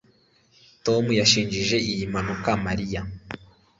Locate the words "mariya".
2.65-3.01